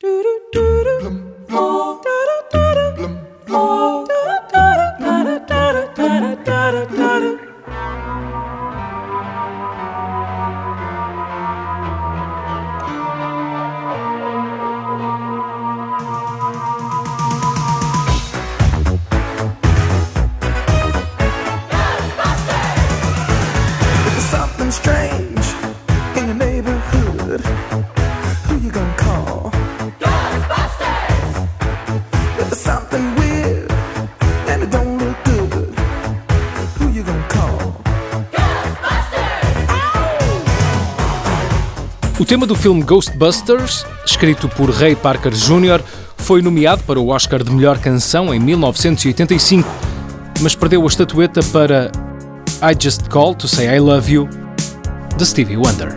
Do 0.00 0.22
do 0.22 0.40
do 0.52 0.84
do. 0.84 1.37
O 42.18 42.24
tema 42.24 42.44
do 42.46 42.56
filme 42.56 42.82
Ghostbusters, 42.82 43.86
escrito 44.04 44.48
por 44.48 44.70
Ray 44.70 44.96
Parker 44.96 45.32
Jr., 45.32 45.80
foi 46.16 46.42
nomeado 46.42 46.82
para 46.82 46.98
o 46.98 47.10
Oscar 47.10 47.44
de 47.44 47.50
melhor 47.52 47.78
canção 47.78 48.34
em 48.34 48.40
1985, 48.40 49.68
mas 50.40 50.56
perdeu 50.56 50.82
a 50.82 50.86
estatueta 50.86 51.40
para 51.52 51.92
I 52.60 52.76
Just 52.76 53.08
Call 53.08 53.36
to 53.36 53.46
Say 53.46 53.68
I 53.68 53.78
Love 53.78 54.12
You, 54.12 54.28
de 55.16 55.24
Stevie 55.24 55.56
Wonder. 55.56 55.96